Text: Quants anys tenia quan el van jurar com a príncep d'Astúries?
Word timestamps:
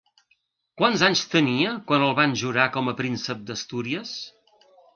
Quants 0.81 1.03
anys 1.07 1.21
tenia 1.33 1.75
quan 1.91 2.07
el 2.07 2.17
van 2.21 2.35
jurar 2.43 2.67
com 2.77 2.89
a 2.93 2.97
príncep 3.03 3.47
d'Astúries? 3.51 4.19